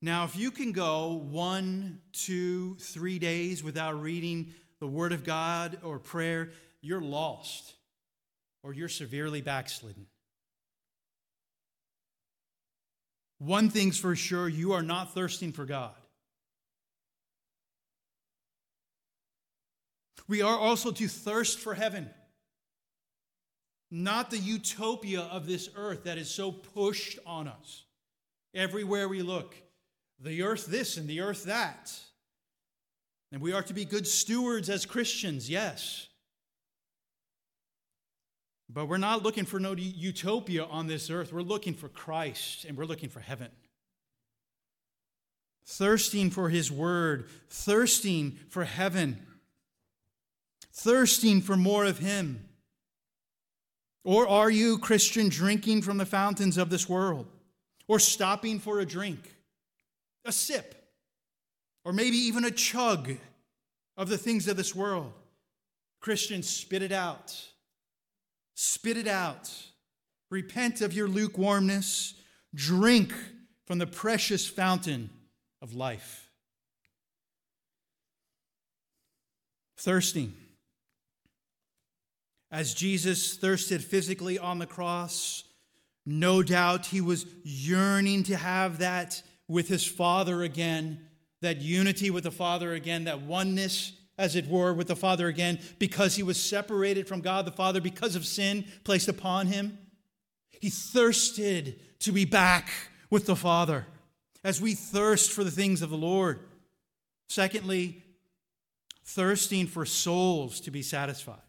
[0.03, 4.53] Now, if you can go one, two, three days without reading
[4.87, 7.75] the Word of God or prayer, you're lost
[8.63, 10.07] or you're severely backslidden.
[13.39, 15.91] One thing's for sure you are not thirsting for God.
[20.29, 22.09] We are also to thirst for heaven,
[23.91, 27.83] not the utopia of this earth that is so pushed on us
[28.55, 29.57] everywhere we look.
[30.21, 31.93] The earth this and the earth that.
[33.33, 36.07] And we are to be good stewards as Christians, yes.
[38.69, 41.33] But we're not looking for no utopia on this earth.
[41.33, 43.49] We're looking for Christ and we're looking for heaven.
[45.67, 49.25] Thirsting for his word, thirsting for heaven,
[50.73, 52.49] thirsting for more of him.
[54.05, 57.27] Or are you, Christian, drinking from the fountains of this world?
[57.89, 59.35] Or stopping for a drink,
[60.25, 60.76] a sip,
[61.87, 63.13] or maybe even a chug
[63.97, 65.13] of the things of this world?
[66.01, 67.33] Christians, spit it out.
[68.57, 69.49] Spit it out.
[70.29, 72.15] Repent of your lukewarmness.
[72.53, 73.15] Drink
[73.67, 75.11] from the precious fountain
[75.63, 76.29] of life.
[79.79, 80.35] Thirsting.
[82.51, 85.45] As Jesus thirsted physically on the cross,
[86.05, 91.06] no doubt he was yearning to have that with his Father again,
[91.41, 95.59] that unity with the Father again, that oneness as it were, with the Father again
[95.79, 99.79] because he was separated from God the Father because of sin placed upon him.
[100.61, 102.71] He thirsted to be back
[103.11, 103.87] with the Father
[104.43, 106.41] as we thirst for the things of the Lord.
[107.29, 108.03] Secondly,
[109.05, 111.41] thirsting for souls to be satisfied.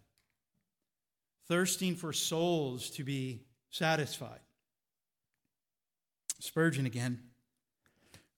[1.47, 4.39] Thirsting for souls to be satisfied.
[6.39, 7.26] Spurgeon again.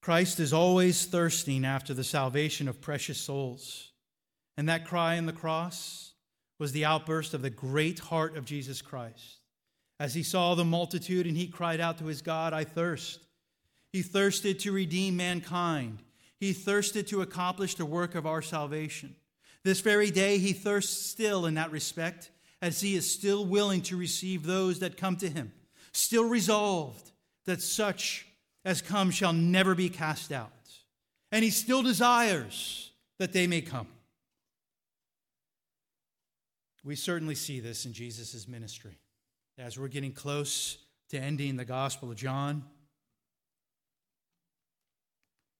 [0.02, 3.92] Christ is always thirsting after the salvation of precious souls.
[4.58, 6.14] And that cry on the cross
[6.58, 9.40] was the outburst of the great heart of Jesus Christ.
[10.00, 13.20] As he saw the multitude and he cried out to his God, I thirst.
[13.92, 16.00] He thirsted to redeem mankind.
[16.40, 19.16] He thirsted to accomplish the work of our salvation.
[19.64, 22.32] This very day, he thirsts still in that respect,
[22.62, 25.52] as he is still willing to receive those that come to him,
[25.92, 27.12] still resolved
[27.46, 28.26] that such
[28.66, 30.52] as come shall never be cast out.
[31.32, 33.88] And he still desires that they may come.
[36.84, 38.98] We certainly see this in Jesus' ministry.
[39.58, 40.78] As we're getting close
[41.10, 42.64] to ending the Gospel of John,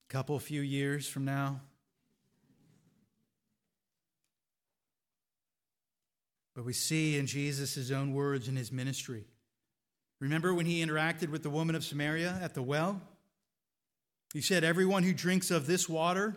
[0.08, 1.60] a couple few years from now,
[6.54, 9.24] but we see in Jesus' own words in his ministry.
[10.20, 13.00] Remember when he interacted with the woman of Samaria at the well?
[14.32, 16.36] He said, Everyone who drinks of this water,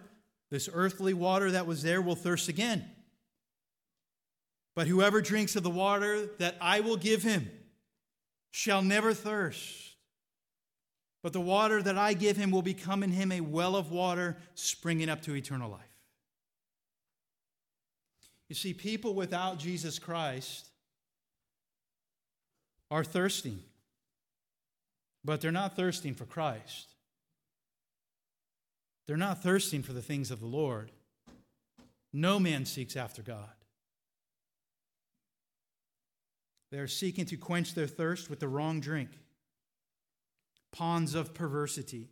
[0.49, 2.89] this earthly water that was there, will thirst again.
[4.75, 7.51] But whoever drinks of the water that I will give him
[8.51, 9.91] shall never thirst.
[11.21, 14.37] But the water that I give him will become in him a well of water
[14.55, 15.81] springing up to eternal life.
[18.49, 20.67] You see, people without Jesus Christ
[22.91, 23.59] are thirsting,
[25.23, 26.95] but they're not thirsting for Christ.
[29.07, 30.91] They're not thirsting for the things of the Lord.
[32.11, 33.49] No man seeks after God.
[36.71, 39.09] They are seeking to quench their thirst with the wrong drink,
[40.71, 42.09] ponds of perversity,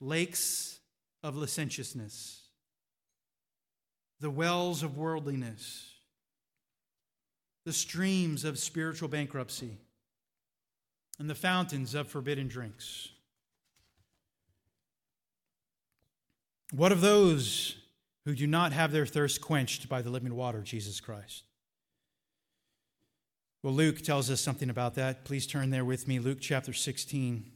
[0.00, 0.78] lakes
[1.22, 2.42] of licentiousness,
[4.20, 5.90] the wells of worldliness,
[7.64, 9.78] the streams of spiritual bankruptcy,
[11.18, 13.08] and the fountains of forbidden drinks.
[16.72, 17.76] What of those
[18.24, 21.44] who do not have their thirst quenched by the living water, Jesus Christ?
[23.62, 25.24] Well, Luke tells us something about that.
[25.24, 27.53] Please turn there with me, Luke chapter 16.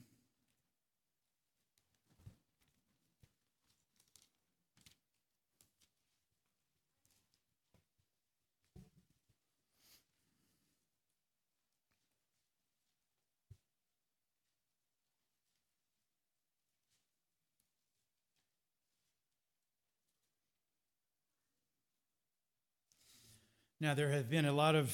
[23.81, 24.93] Now, there have been a lot of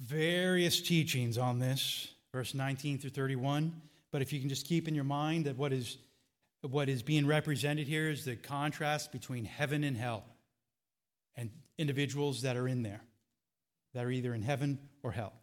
[0.00, 3.78] various teachings on this, verse 19 through 31.
[4.10, 5.98] But if you can just keep in your mind that what is,
[6.62, 10.24] what is being represented here is the contrast between heaven and hell
[11.36, 13.02] and individuals that are in there,
[13.92, 15.34] that are either in heaven or hell.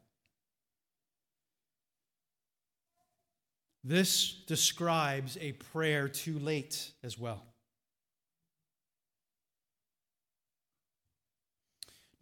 [3.84, 7.44] This describes a prayer too late as well.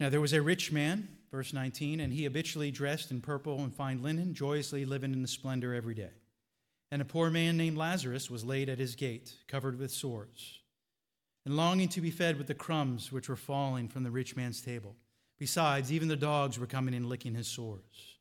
[0.02, 3.74] Now, there was a rich man Verse 19, and he habitually dressed in purple and
[3.74, 6.10] fine linen, joyously living in the splendor every day.
[6.90, 10.60] And a poor man named Lazarus was laid at his gate, covered with sores,
[11.46, 14.60] and longing to be fed with the crumbs which were falling from the rich man's
[14.60, 14.94] table.
[15.38, 18.18] Besides, even the dogs were coming and licking his sores.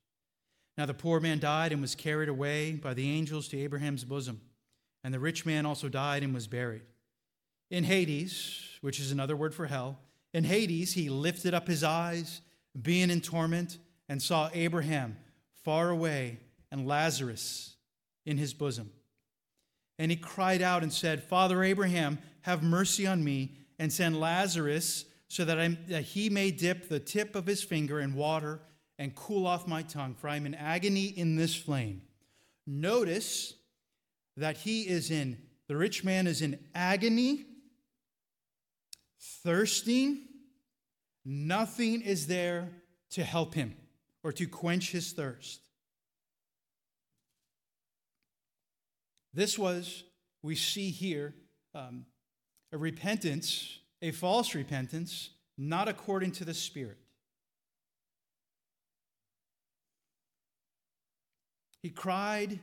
[0.78, 4.40] Now the poor man died and was carried away by the angels to Abraham's bosom.
[5.04, 6.84] And the rich man also died and was buried.
[7.70, 10.00] In Hades, which is another word for hell,
[10.34, 12.42] in Hades he lifted up his eyes
[12.80, 13.78] being in torment,
[14.08, 15.18] and saw Abraham
[15.64, 16.40] far away
[16.72, 17.76] and Lazarus
[18.26, 18.92] in his bosom.
[20.00, 25.06] And he cried out and said, Father Abraham, have mercy on me, and send Lazarus
[25.28, 28.60] so that, I, that he may dip the tip of his finger in water
[28.98, 32.02] and cool off my tongue, for I am in agony in this flame.
[32.68, 33.54] Notice
[34.38, 37.46] that he is in, the rich man is in agony,
[39.44, 40.28] thirsting,
[41.24, 42.70] Nothing is there
[43.12, 43.76] to help him
[44.24, 45.62] or to quench his thirst.
[49.34, 50.04] This was,
[50.42, 51.34] we see here,
[51.74, 52.06] um,
[52.74, 56.98] a repentance, a false repentance, not according to the Spirit.
[61.82, 62.60] He cried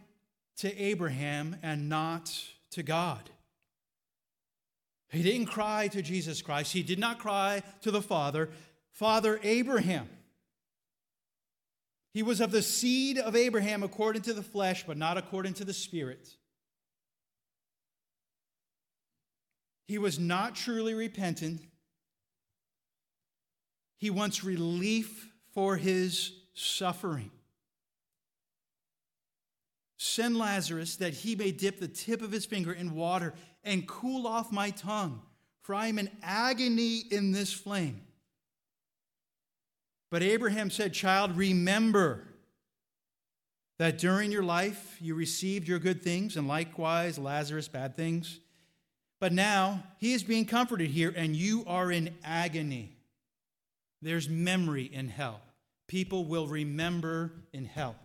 [0.58, 2.32] to Abraham and not
[2.72, 3.30] to God.
[5.10, 6.72] He didn't cry to Jesus Christ.
[6.72, 8.50] He did not cry to the Father,
[8.92, 10.08] Father Abraham.
[12.12, 15.64] He was of the seed of Abraham according to the flesh, but not according to
[15.64, 16.28] the Spirit.
[19.86, 21.62] He was not truly repentant.
[23.96, 27.30] He wants relief for his suffering.
[29.96, 33.34] Send Lazarus that he may dip the tip of his finger in water
[33.68, 35.20] and cool off my tongue,
[35.62, 38.00] for I am in agony in this flame.
[40.10, 42.24] But Abraham said, Child, remember
[43.78, 48.40] that during your life you received your good things, and likewise Lazarus bad things.
[49.20, 52.96] But now he is being comforted here, and you are in agony.
[54.00, 55.40] There's memory in hell.
[55.88, 57.96] People will remember in hell.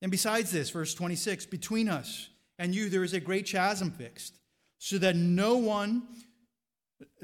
[0.00, 4.38] And besides this, verse 26 between us and you there is a great chasm fixed,
[4.78, 6.02] so that no one,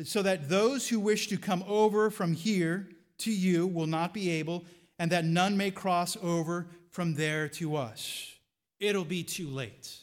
[0.05, 4.31] so that those who wish to come over from here to you will not be
[4.31, 4.65] able,
[4.99, 8.35] and that none may cross over from there to us.
[8.79, 9.97] It'll be too late.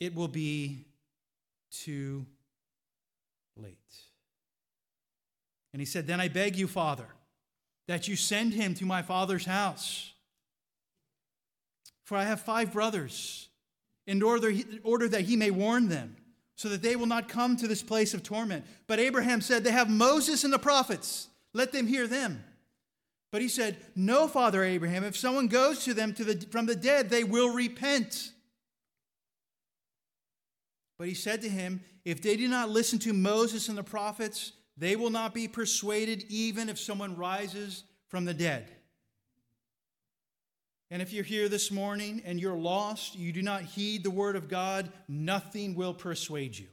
[0.00, 0.86] It will be
[1.70, 2.26] too
[3.56, 3.76] late.
[5.72, 7.06] And he said, Then I beg you, Father,
[7.88, 10.13] that you send him to my father's house
[12.04, 13.48] for I have five brothers,
[14.06, 14.52] in order,
[14.82, 16.16] order that he may warn them,
[16.56, 18.64] so that they will not come to this place of torment.
[18.86, 22.44] But Abraham said, They have Moses and the prophets, let them hear them.
[23.32, 26.76] But he said, No, Father Abraham, if someone goes to them to the, from the
[26.76, 28.30] dead, they will repent.
[30.98, 34.52] But he said to him, If they do not listen to Moses and the prophets,
[34.76, 38.68] they will not be persuaded, even if someone rises from the dead.
[40.90, 44.36] And if you're here this morning and you're lost, you do not heed the word
[44.36, 46.66] of God, nothing will persuade you.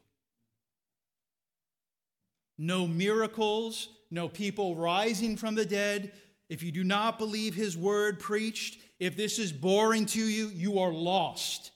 [2.58, 6.12] No miracles, no people rising from the dead,
[6.52, 10.80] if you do not believe his word preached, if this is boring to you, you
[10.80, 11.72] are lost.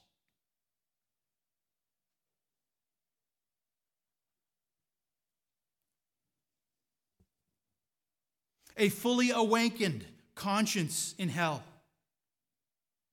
[8.76, 11.64] A fully awakened conscience in hell.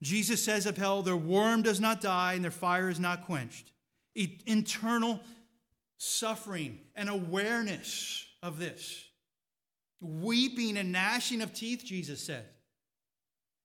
[0.04, 3.72] Jesus says of hell, their worm does not die and their fire is not quenched.
[4.45, 5.22] Internal
[5.97, 9.06] suffering and awareness of this
[10.01, 12.43] weeping and gnashing of teeth, Jesus said,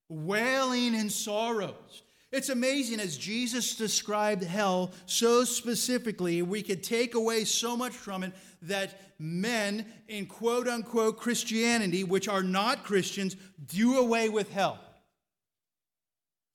[0.08, 2.02] wailing and sorrows.
[2.30, 8.22] It's amazing as Jesus described hell so specifically, we could take away so much from
[8.22, 8.32] it
[8.62, 13.34] that men in quote unquote Christianity, which are not Christians,
[13.66, 14.78] do away with hell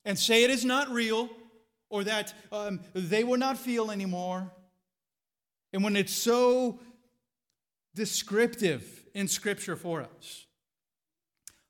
[0.06, 1.30] and say it is not real
[1.90, 4.52] or that um, they will not feel anymore.
[5.72, 6.80] And when it's so
[7.96, 10.46] descriptive in Scripture for us.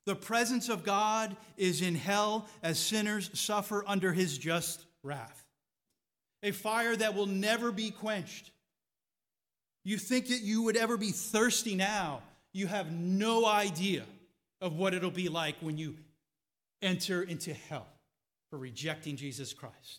[0.06, 5.44] The presence of God is in hell as sinners suffer under his just wrath.
[6.42, 8.50] A fire that will never be quenched.
[9.84, 12.22] You think that you would ever be thirsty now.
[12.52, 14.04] You have no idea
[14.60, 15.96] of what it'll be like when you
[16.82, 17.86] enter into hell
[18.54, 19.98] for rejecting Jesus Christ.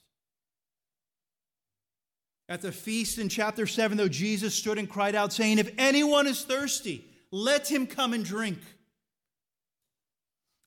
[2.47, 6.25] At the feast in chapter 7, though, Jesus stood and cried out, saying, If anyone
[6.25, 8.59] is thirsty, let him come and drink.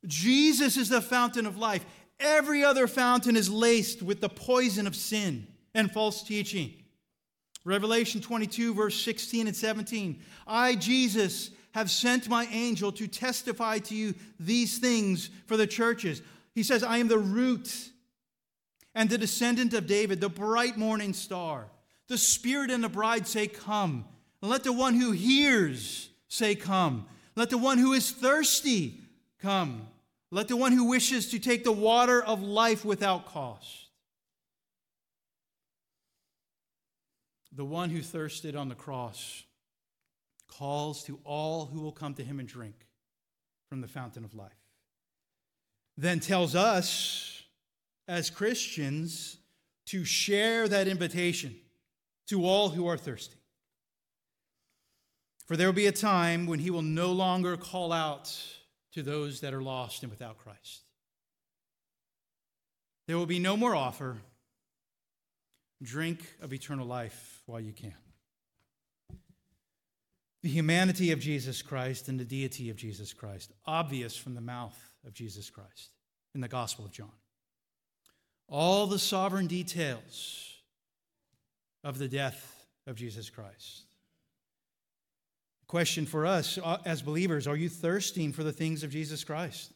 [0.06, 1.82] Jesus is the fountain of life.
[2.20, 6.74] Every other fountain is laced with the poison of sin and false teaching.
[7.64, 10.20] Revelation 22, verse 16 and 17.
[10.46, 16.20] I, Jesus, have sent my angel to testify to you these things for the churches.
[16.58, 17.72] He says, I am the root
[18.92, 21.68] and the descendant of David, the bright morning star.
[22.08, 24.04] The Spirit and the bride say, Come.
[24.42, 27.06] And let the one who hears say, Come.
[27.36, 29.00] Let the one who is thirsty
[29.40, 29.86] come.
[30.32, 33.86] Let the one who wishes to take the water of life without cost.
[37.52, 39.44] The one who thirsted on the cross
[40.48, 42.74] calls to all who will come to him and drink
[43.68, 44.67] from the fountain of life.
[45.98, 47.42] Then tells us
[48.06, 49.36] as Christians
[49.86, 51.56] to share that invitation
[52.28, 53.36] to all who are thirsty.
[55.46, 58.32] For there will be a time when he will no longer call out
[58.92, 60.82] to those that are lost and without Christ.
[63.08, 64.18] There will be no more offer.
[65.82, 67.94] Drink of eternal life while you can.
[70.42, 74.87] The humanity of Jesus Christ and the deity of Jesus Christ, obvious from the mouth
[75.08, 75.90] of Jesus Christ
[76.34, 77.10] in the Gospel of John.
[78.48, 80.54] All the sovereign details
[81.82, 83.88] of the death of Jesus Christ
[85.68, 89.72] Question for us uh, as believers Are you thirsting for the things of Jesus Christ?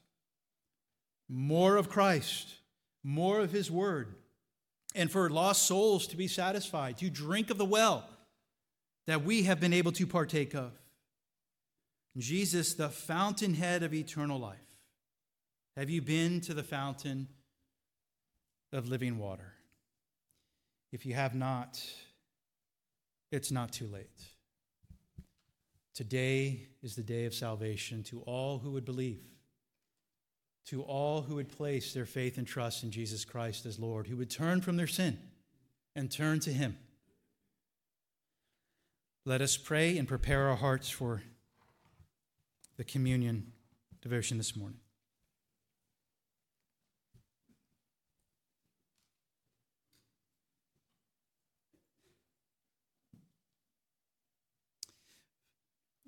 [1.29, 2.49] More of Christ,
[3.05, 4.15] more of His Word,
[4.95, 8.09] and for lost souls to be satisfied, to drink of the well
[9.07, 10.73] that we have been able to partake of.
[12.17, 14.59] Jesus, the fountainhead of eternal life.
[15.77, 17.29] Have you been to the fountain
[18.73, 19.55] of living water?
[20.93, 21.83] If you have not,
[23.31, 24.21] it's not too late.
[25.95, 29.23] Today is the day of salvation to all who would believe,
[30.67, 34.19] to all who would place their faith and trust in Jesus Christ as Lord, who
[34.19, 35.19] would turn from their sin
[35.97, 36.77] and turn to Him.
[39.25, 41.23] Let us pray and prepare our hearts for
[42.77, 43.53] the communion
[44.03, 44.82] devotion this morning.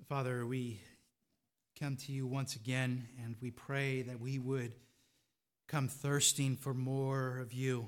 [0.07, 0.81] Father, we
[1.79, 4.73] come to you once again and we pray that we would
[5.67, 7.87] come thirsting for more of you.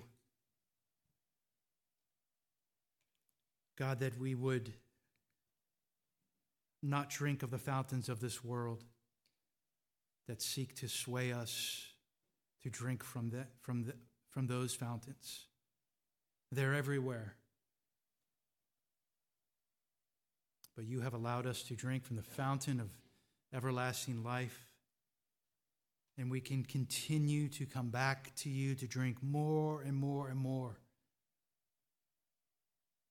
[3.78, 4.74] God, that we would
[6.82, 8.84] not drink of the fountains of this world
[10.28, 11.86] that seek to sway us
[12.63, 13.93] to drink from, the, from, the,
[14.32, 15.45] from those fountains.
[16.51, 17.36] They're everywhere.
[20.78, 22.91] But you have allowed us to drink from the fountain of
[23.51, 24.67] everlasting life
[26.17, 30.38] and we can continue to come back to you to drink more and more and
[30.38, 30.78] more.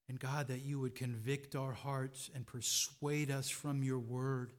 [0.08, 4.52] And God, that you would convict our hearts and persuade us from your word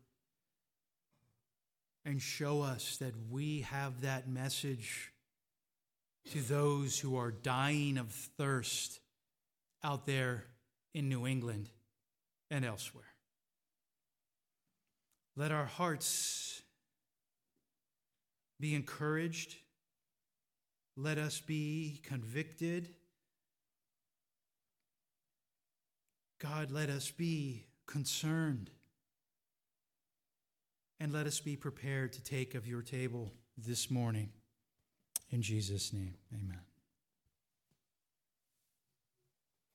[2.06, 5.12] and show us that we have that message
[6.32, 9.00] to those who are dying of thirst
[9.84, 10.46] out there
[10.94, 11.70] in New England
[12.50, 13.04] and elsewhere.
[15.36, 16.62] Let our hearts
[18.60, 19.56] be encouraged.
[20.96, 22.90] Let us be convicted.
[26.40, 28.72] God, let us be concerned.
[31.00, 34.30] And let us be prepared to take of your table this morning.
[35.30, 36.67] In Jesus' name, amen.